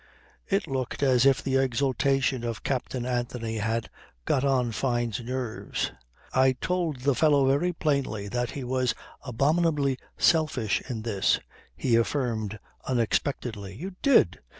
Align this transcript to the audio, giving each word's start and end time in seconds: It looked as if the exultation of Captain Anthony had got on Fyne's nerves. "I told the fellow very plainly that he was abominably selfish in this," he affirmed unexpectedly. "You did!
It 0.47 0.65
looked 0.65 1.03
as 1.03 1.27
if 1.27 1.43
the 1.43 1.57
exultation 1.57 2.43
of 2.43 2.63
Captain 2.63 3.05
Anthony 3.05 3.57
had 3.59 3.91
got 4.25 4.43
on 4.43 4.71
Fyne's 4.71 5.19
nerves. 5.19 5.91
"I 6.33 6.53
told 6.53 7.01
the 7.01 7.13
fellow 7.13 7.45
very 7.47 7.71
plainly 7.71 8.27
that 8.29 8.49
he 8.57 8.63
was 8.63 8.95
abominably 9.23 9.99
selfish 10.17 10.81
in 10.89 11.03
this," 11.03 11.39
he 11.75 11.95
affirmed 11.95 12.57
unexpectedly. 12.87 13.75
"You 13.75 13.93
did! 14.01 14.39